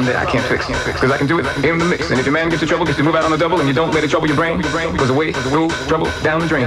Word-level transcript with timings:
Problem 0.00 0.16
that 0.16 0.24
I 0.24 0.30
can't 0.32 0.46
fix. 0.48 0.64
Cause 0.96 1.12
I 1.12 1.18
can 1.18 1.26
do 1.28 1.36
it 1.40 1.44
in 1.60 1.76
the 1.76 1.84
mix. 1.84 2.08
And 2.08 2.18
if 2.18 2.24
your 2.24 2.32
man 2.32 2.48
gets 2.48 2.62
in 2.62 2.68
trouble, 2.68 2.86
gets 2.86 2.96
to 2.96 3.04
move 3.04 3.16
out 3.16 3.24
on 3.24 3.30
the 3.30 3.36
double, 3.36 3.60
and 3.60 3.68
you 3.68 3.74
don't 3.74 3.92
let 3.92 4.02
it 4.02 4.08
trouble 4.08 4.28
your 4.28 4.36
brain. 4.36 4.62
Cause 4.62 5.10
away 5.10 5.32
goes 5.52 5.76
trouble 5.88 6.08
down 6.24 6.40
the 6.40 6.48
drain. 6.48 6.64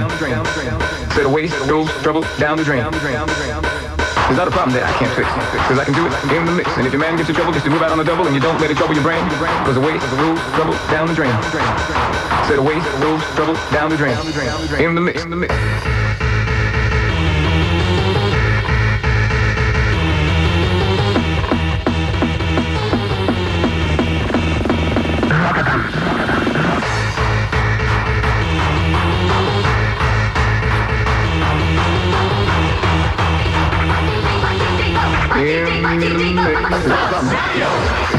Said 1.18 1.26
away 1.26 1.48
goes 1.66 1.90
trouble 2.02 2.22
down 2.38 2.58
the 2.58 2.62
drain. 2.62 2.84
There's 2.84 4.38
not 4.38 4.46
a 4.46 4.54
problem 4.54 4.70
that 4.78 4.86
I 4.86 4.92
can't 5.02 5.10
fix. 5.18 5.26
Cause 5.66 5.78
I 5.78 5.84
can 5.84 5.94
do 5.94 6.06
it 6.06 6.14
in 6.30 6.46
the 6.46 6.52
mix. 6.52 6.70
And 6.78 6.86
if 6.86 6.92
your 6.92 7.02
man 7.02 7.16
gets 7.16 7.28
in 7.28 7.34
trouble, 7.34 7.50
gets 7.50 7.64
to 7.64 7.70
move 7.70 7.82
out 7.82 7.90
on 7.90 7.98
the 7.98 8.04
double, 8.06 8.24
and 8.26 8.34
you 8.34 8.40
don't 8.40 8.60
let 8.60 8.70
it 8.70 8.76
trouble 8.76 8.94
your 8.94 9.02
brain. 9.02 9.26
Cause 9.66 9.76
away 9.76 9.98
goes 9.98 10.38
trouble 10.54 10.78
down 10.94 11.08
the 11.10 11.14
drain. 11.14 11.34
Said 12.46 12.62
away 12.62 12.78
goes 13.02 13.22
trouble 13.34 13.58
down 13.74 13.90
the 13.90 13.96
drain. 13.98 14.14
In 14.78 14.94
the 14.94 15.00
mix. 15.00 15.24
In 15.24 15.30
the 15.30 15.36
mix. 15.36 16.03
There's 37.54 38.13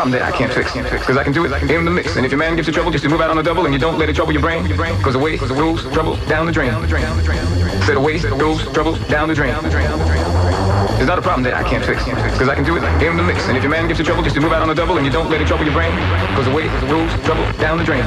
problem 0.00 0.18
that 0.18 0.24
I 0.24 0.32
can't 0.32 0.50
fix. 0.50 0.72
Cause 1.04 1.18
I 1.18 1.24
can 1.24 1.34
do 1.34 1.44
it 1.44 1.52
in 1.68 1.84
the 1.84 1.90
mix. 1.90 2.16
And 2.16 2.24
if 2.24 2.32
your 2.32 2.38
man 2.38 2.56
gives 2.56 2.66
you 2.66 2.72
trouble, 2.72 2.90
just 2.90 3.04
to 3.04 3.10
move 3.10 3.20
out 3.20 3.28
on 3.28 3.36
the 3.36 3.42
double 3.42 3.66
and 3.66 3.74
you 3.74 3.78
don't 3.78 3.98
let 3.98 4.08
it 4.08 4.16
trouble 4.16 4.32
your 4.32 4.40
brain. 4.40 4.64
Cause 5.04 5.14
away 5.14 5.36
goes 5.36 5.82
trouble 5.92 6.16
down 6.24 6.46
the 6.46 6.52
drain. 6.52 6.72
Said 7.84 7.98
away 7.98 8.18
goes 8.18 8.64
trouble 8.72 8.96
down 9.12 9.28
the 9.28 9.34
drain. 9.34 9.52
It's 10.96 11.04
not 11.04 11.18
a 11.18 11.22
problem 11.22 11.42
that 11.44 11.52
I 11.52 11.62
can't 11.68 11.84
fix. 11.84 12.02
Cause 12.40 12.48
I 12.48 12.54
can 12.54 12.64
do 12.64 12.78
it 12.78 12.84
in 13.02 13.18
the 13.18 13.22
mix. 13.22 13.46
And 13.48 13.58
if 13.58 13.62
your 13.62 13.70
man 13.70 13.88
gives 13.88 13.98
you 13.98 14.06
trouble, 14.06 14.22
just 14.22 14.36
to 14.36 14.40
move 14.40 14.52
out 14.52 14.62
on 14.62 14.68
the 14.68 14.74
double 14.74 14.96
and 14.96 15.04
you 15.04 15.12
don't 15.12 15.28
let 15.28 15.42
it 15.42 15.46
trouble 15.46 15.66
your 15.66 15.74
brain. 15.74 15.92
Cause 16.32 16.46
away 16.46 16.68
goes 16.88 17.12
trouble 17.20 17.44
down 17.60 17.76
the 17.76 17.84
drain. 17.84 18.04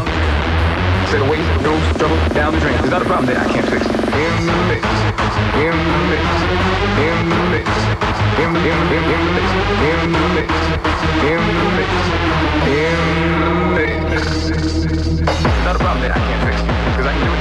Said 1.13 1.21
away 1.21 1.37
goes 1.61 1.85
trouble 2.01 2.17
down 2.33 2.53
the 2.53 2.59
drain. 2.59 2.73
It's 2.79 2.89
not 2.89 3.03
a 3.03 3.05
problem 3.05 3.27
that 3.27 3.37
I 3.37 3.53
can't 3.53 3.69
fix. 3.69 3.85
In 3.85 4.47
the 4.47 4.65
mix. 4.65 4.92
In. 5.23 5.63
In. 5.63 5.71
In 8.43 8.43
in 8.43 8.45
in. 8.45 8.51
In. 9.83 9.83
In. 9.83 9.93
In 11.13 11.39
that 15.63 15.79
I 16.11 16.19
can 16.19 16.39
do 17.23 17.31
it 17.31 17.39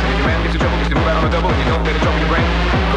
if 0.00 0.16
your 0.16 0.24
man 0.26 0.40
gets 0.42 0.54
in 0.54 0.60
trouble, 0.60 0.78
just 0.78 0.88
move 0.96 1.04
out 1.04 1.18
on 1.18 1.24
the 1.24 1.30
double 1.30 1.50
and 1.50 1.58
you 1.60 1.66
don't 1.68 1.84
let 1.84 1.94
it 1.94 2.00
trouble 2.00 2.18
brain. 2.28 2.48
In 2.72 2.88
your 2.88 2.96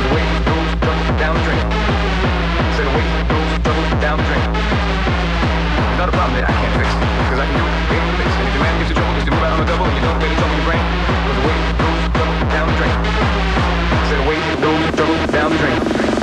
in 9.28 9.44
out 9.44 9.59
on 9.59 9.67
the 9.67 9.69
double 9.69 9.84
down 12.66 12.72
the 12.72 12.78
drain. 12.78 14.06
Said 14.07 14.25
away 14.25 14.40
goes 14.62 14.96
trouble 14.96 15.28
down 15.31 15.51
drain. 15.57 16.22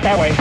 out 0.00 0.02
that 0.02 0.18
way. 0.18 0.39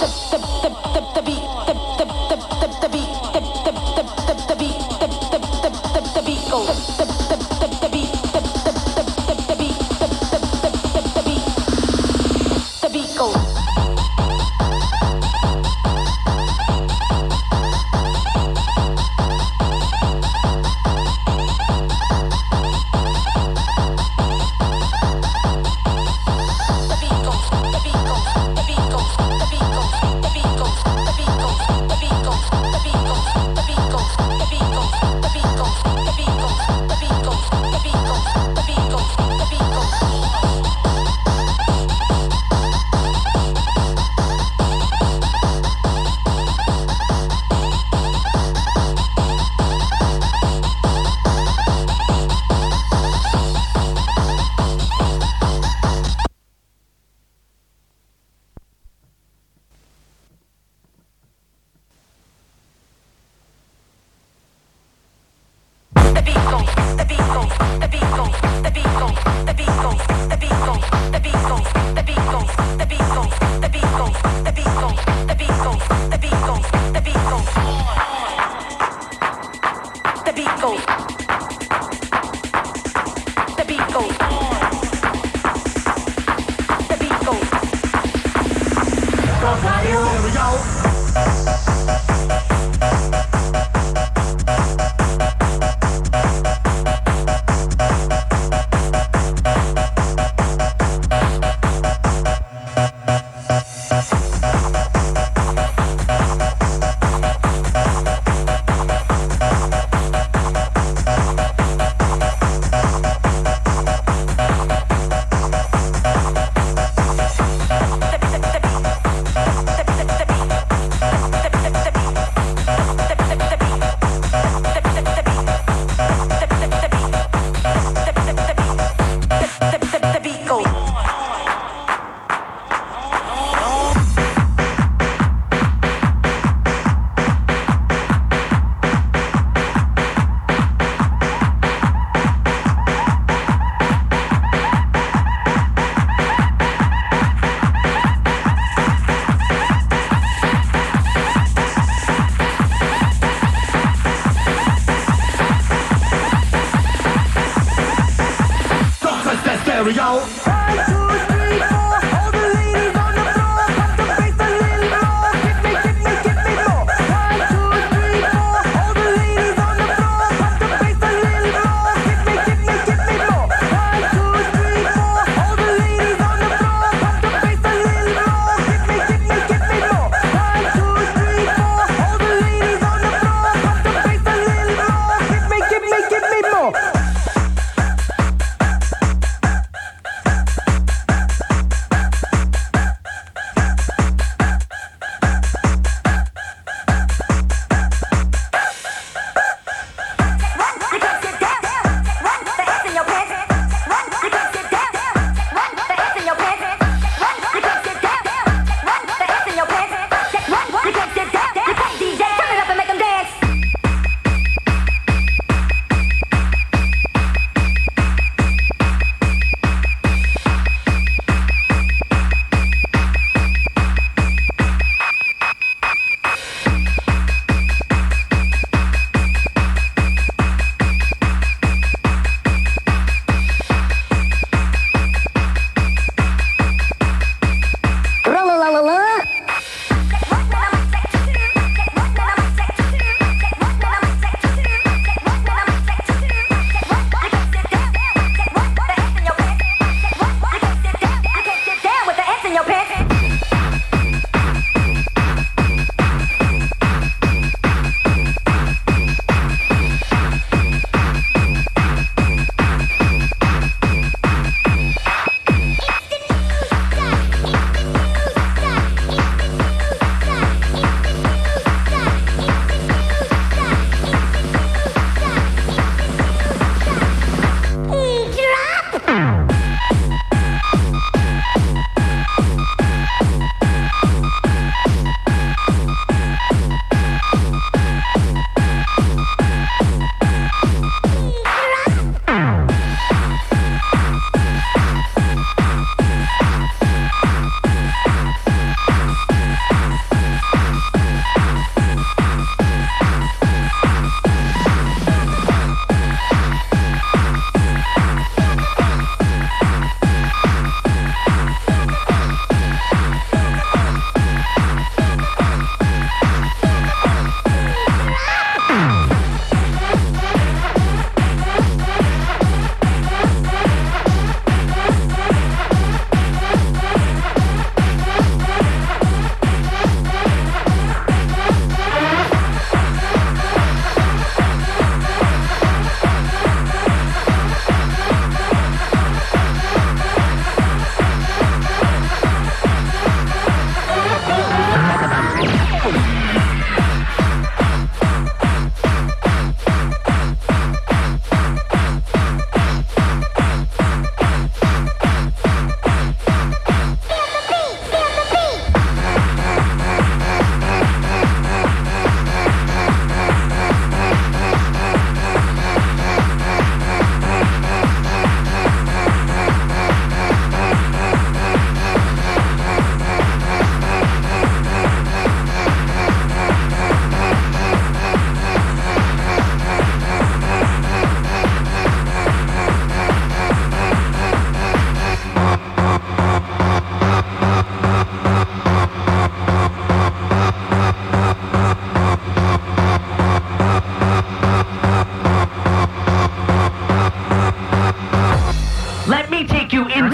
the, 0.00 0.06
the, 0.30 0.38
the, 0.62 0.68
the, 0.94 1.00
the 1.14 1.22
beat. 1.22 1.42
The 1.66 1.73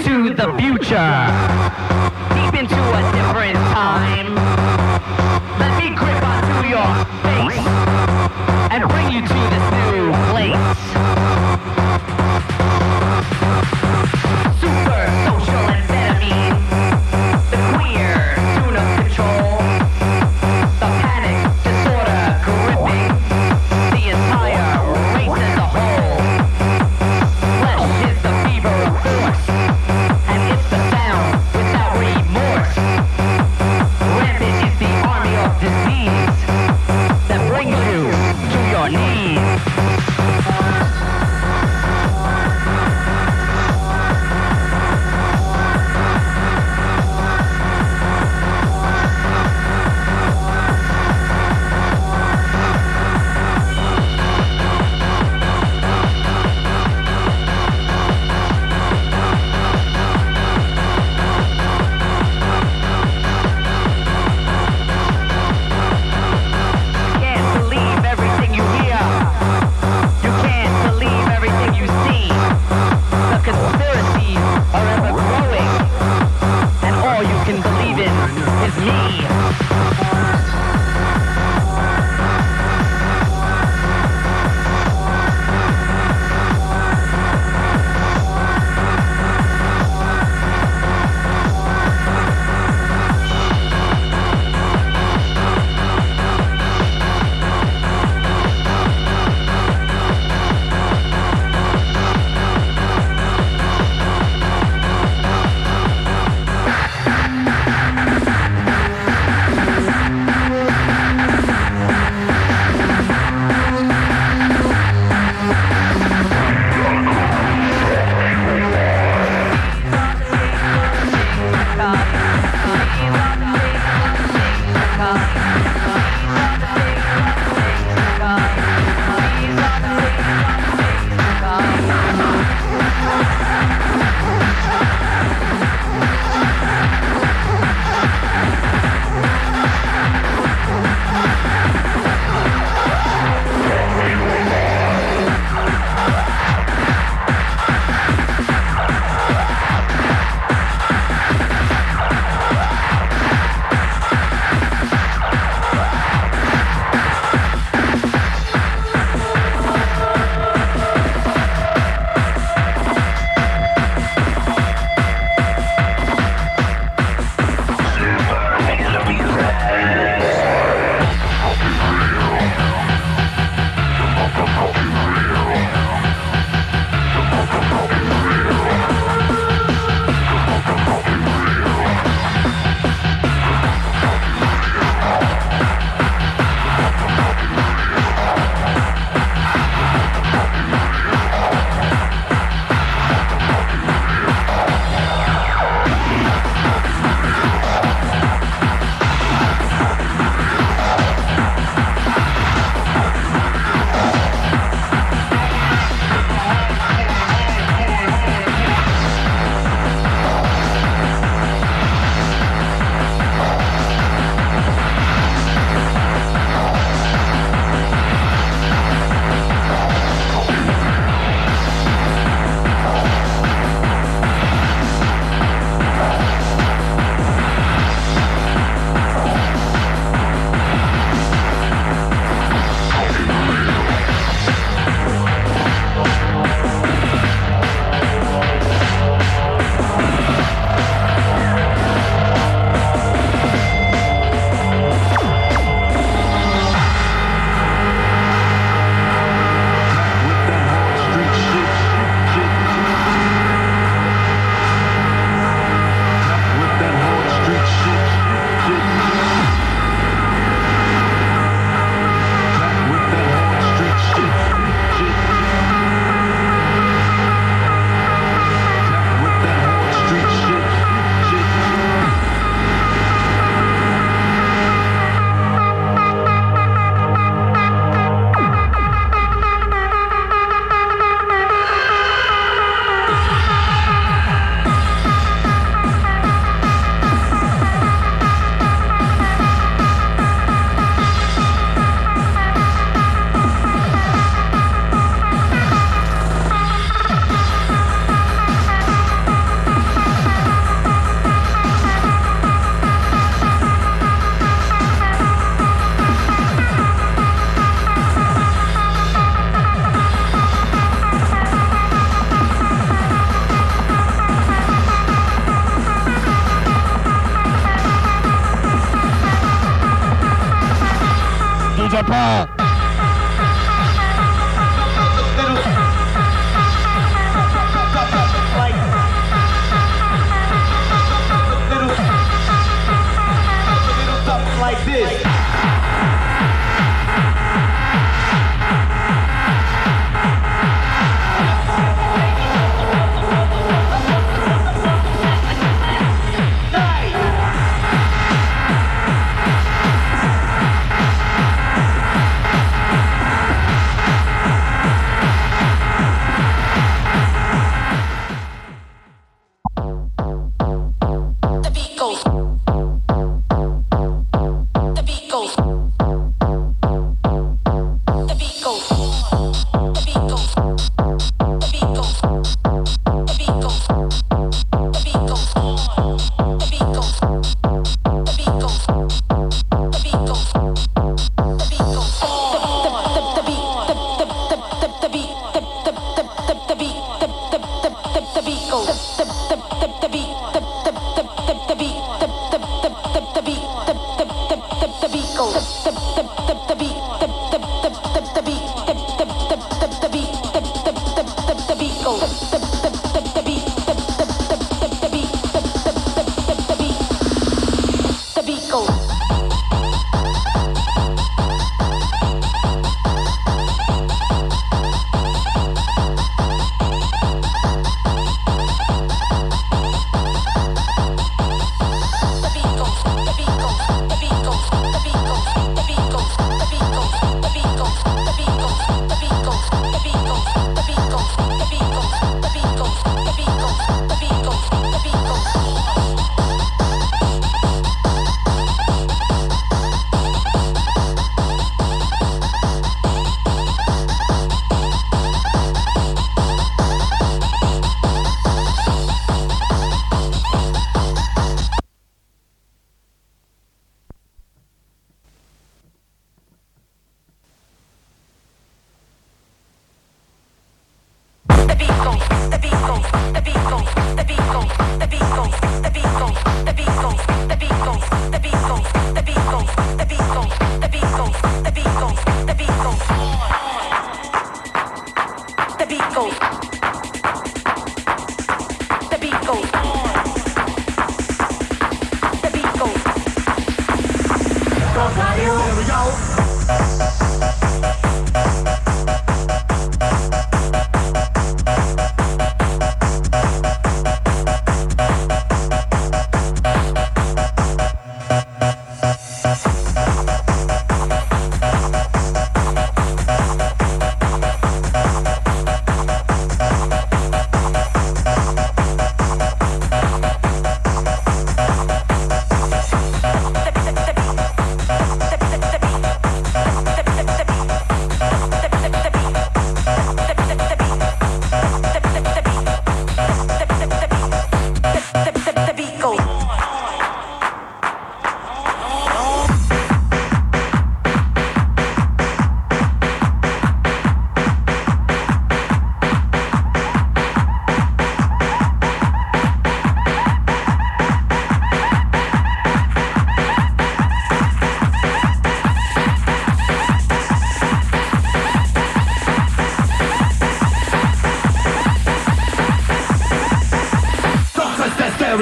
into 0.07 0.33
the 0.33 0.51
future, 0.57 1.27
deep 2.33 2.59
into 2.59 2.75
a 2.75 3.11
different 3.13 3.55
time. 3.71 4.10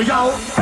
我 0.02 0.59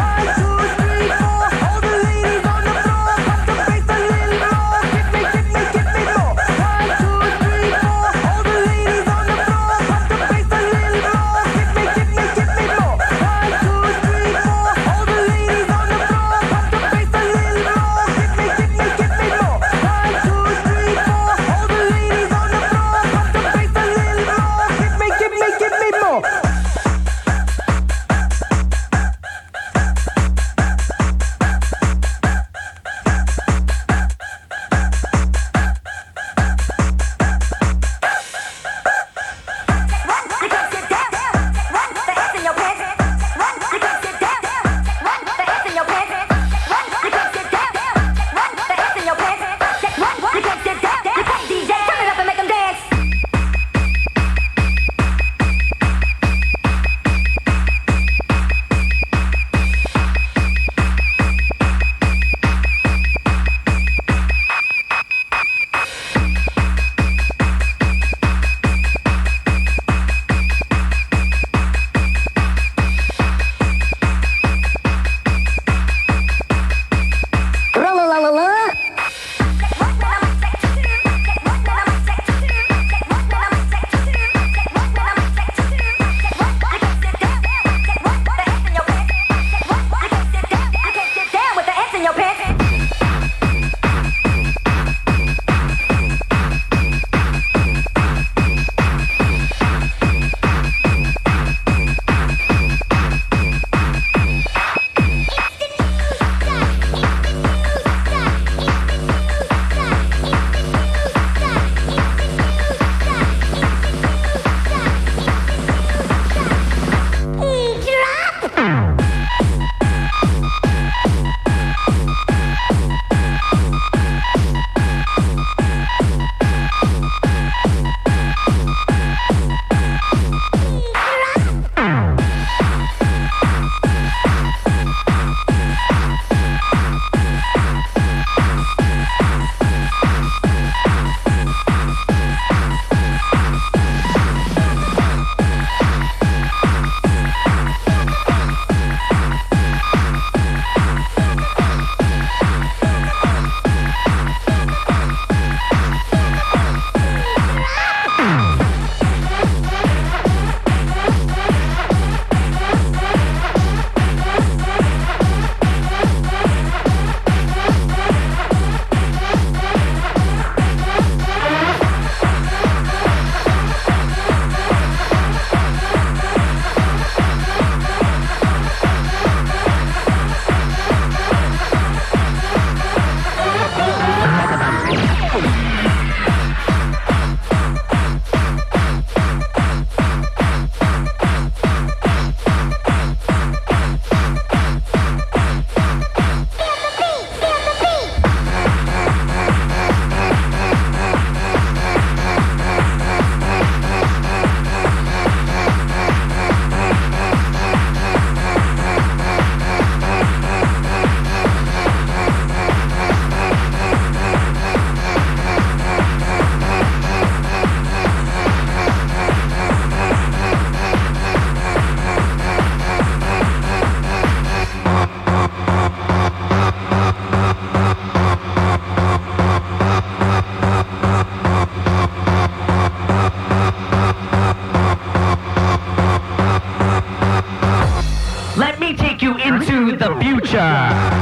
Future. 240.48 241.16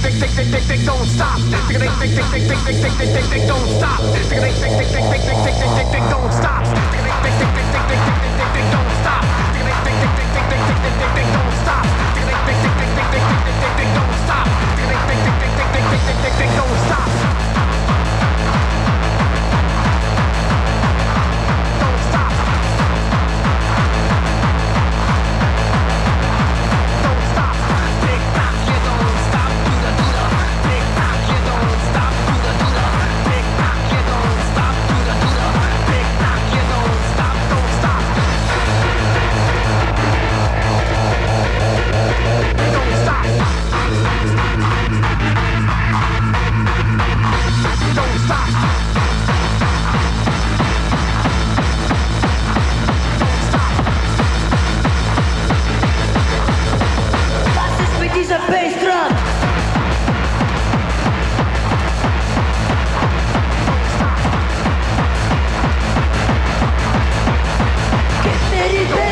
tick 0.00 0.14
tick 0.14 0.20
tick 0.20 0.30
tick 0.32 0.50
tick 0.50 0.64
tick 0.68 0.86
don't 0.86 1.06
stop. 1.06 1.38
Tick 1.68 1.78
tick 1.80 1.92
tick 2.00 2.14
tick 2.14 2.24
tick 2.30 2.44
tick 2.48 2.60
tick 2.64 2.76
tick 2.80 2.92
tick 2.96 3.10
tick 3.12 3.26
tick 3.28 3.42
don't 3.48 3.68
stop. 3.76 4.00
Tick 4.14 4.24
tick 4.30 4.40
tick 4.40 4.72
tick 4.78 4.88
tick 4.88 5.04
tick 5.10 5.22
tick 5.26 5.36
tick 5.44 5.56
tick 5.60 5.72
tick 5.76 5.88
tick 5.92 6.04
don't 6.08 6.32
stop. 6.32 6.62
Tick 6.64 7.02
tick 7.02 7.36
tick 7.42 7.52
tick 7.52 7.84
tick 7.88 8.00
tick 8.00 8.32
tick 8.38 8.50
tick 8.54 8.66
don't 8.72 8.92
stop. 9.02 9.22
Tick 9.52 9.64
tick 9.68 9.82
tick 9.84 10.12
tick 10.16 10.28
tick 10.32 10.62
tick 10.72 10.94
tick 10.96 11.12
tick 11.12 11.28
don't 11.32 11.54
stop. 11.62 11.84
Tick 12.14 12.24
tick 12.28 12.40
tick 12.46 12.72
tick 12.72 12.90
tick 12.96 13.08
tick 13.12 13.22
tick 13.22 13.44
tick 13.44 13.56
tick 13.60 13.72
tick 13.76 13.90
don't 13.92 14.16
stop. 14.24 14.46
Tick 14.76 14.88
tick 14.88 15.02
tick 15.02 15.40
tick 15.40 15.52
tick 15.52 15.68
tick 15.72 15.84
tick 15.92 16.02
tick 16.06 16.18
tick 16.22 16.34
tick 16.40 16.50
don't 16.56 16.78
stop. 16.86 17.08
the 58.32 58.38
bass 58.50 58.82
drum. 58.82 59.12
Get 68.24 68.52
ready, 68.52 68.84
baby. 68.90 69.11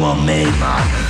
Ik 0.00 0.06
wil 0.06 0.16
wel 0.18 1.09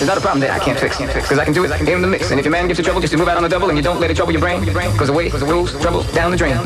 It's 0.00 0.08
not 0.08 0.16
a 0.16 0.20
problem 0.24 0.40
that 0.40 0.48
I 0.48 0.58
can't 0.64 0.80
fix. 0.80 0.96
Cause 1.28 1.38
I 1.38 1.44
can 1.44 1.52
do 1.52 1.62
it 1.62 1.70
I 1.70 1.76
can 1.76 1.86
in 1.86 2.00
the 2.00 2.08
mix. 2.08 2.30
And 2.30 2.40
if 2.40 2.46
your 2.46 2.52
man 2.52 2.66
gives 2.68 2.78
you 2.78 2.84
trouble, 2.84 3.02
just 3.02 3.12
move 3.12 3.28
out 3.28 3.36
on 3.36 3.42
the 3.42 3.52
double 3.52 3.68
and 3.68 3.76
you 3.76 3.84
don't 3.84 4.00
let 4.00 4.10
it 4.10 4.16
trouble 4.16 4.32
your 4.32 4.40
brain. 4.40 4.64
Cause 4.96 5.10
away 5.10 5.28
goes 5.28 5.76
trouble 5.76 6.04
down 6.16 6.30
the 6.30 6.38
drain. 6.38 6.56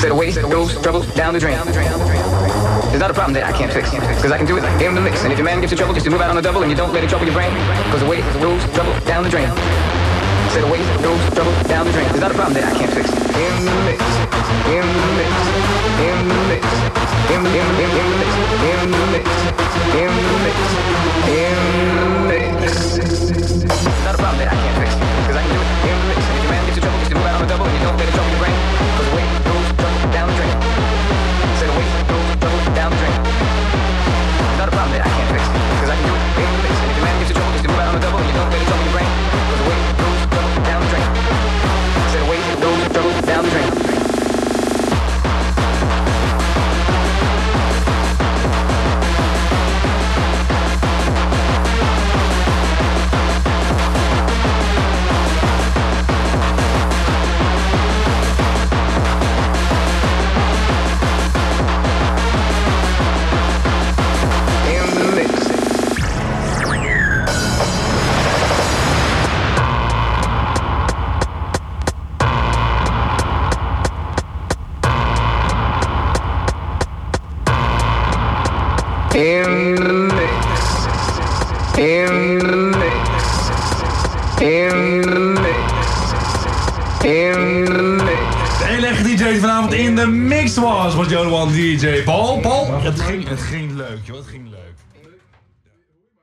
Said 0.00 0.10
away 0.10 0.32
goes 0.32 0.72
trouble 0.80 1.02
down 1.12 1.34
the 1.34 1.38
drain. 1.38 1.60
It's 1.60 2.96
not 2.98 3.10
a 3.10 3.12
problem 3.12 3.34
that 3.34 3.44
I 3.44 3.52
can't 3.52 3.70
fix. 3.70 3.90
Cause 4.24 4.32
I 4.32 4.38
can 4.38 4.46
do 4.46 4.56
it 4.56 4.64
I 4.64 4.72
can 4.80 4.88
in 4.88 4.94
the 4.94 5.04
mix. 5.04 5.22
And 5.22 5.30
if 5.34 5.38
your 5.38 5.44
man 5.44 5.60
gives 5.60 5.70
you 5.70 5.76
trouble, 5.76 5.92
just 5.92 6.08
move 6.08 6.22
out 6.22 6.30
on 6.30 6.36
the 6.36 6.40
double 6.40 6.62
and 6.62 6.70
you 6.70 6.76
don't 6.78 6.94
let 6.94 7.04
it 7.04 7.10
trouble 7.10 7.26
your 7.26 7.36
brain. 7.36 7.52
Cause 7.92 8.00
away 8.00 8.24
goes 8.40 8.64
trouble 8.72 8.96
down 9.04 9.22
the 9.22 9.28
drain. 9.28 9.52
Said 10.56 10.64
away 10.64 10.80
goes 11.04 11.20
trouble 11.36 11.52
down 11.68 11.84
the 11.84 11.92
drain. 11.92 12.08
It's 12.08 12.24
not 12.24 12.32
a 12.32 12.34
problem 12.40 12.56
that 12.56 12.72
I 12.72 12.78
can't 12.78 12.88
fix. 12.88 13.04
In 13.36 13.68
the 13.68 13.76
mix. 13.84 14.00
In 14.64 14.80
the 14.80 15.08
mix. 15.12 15.32
In 16.08 16.18
the 16.24 16.40
mix. 16.48 16.64
In 17.36 17.44
the 17.44 17.52
mix. 17.52 17.92
In 17.92 18.00
the 18.00 18.16
mix. 18.16 18.32
In 18.64 18.80
the 18.96 19.04
mix. 19.12 19.28
In 19.92 20.08
the 20.08 20.36
mix. 20.40 20.56
In 21.28 21.56
the 21.60 22.00
mix. 22.00 22.09
Down 32.74 32.90
the 32.90 32.96
drain. 32.96 33.12
Not 34.56 34.68
a 34.68 34.72
problem 34.72 34.92
that 34.92 35.02
I 35.04 35.08
can't 35.08 35.30
fix. 35.30 35.69